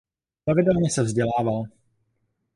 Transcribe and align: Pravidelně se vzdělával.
Pravidelně 0.45 0.89
se 0.89 1.03
vzdělával. 1.03 1.63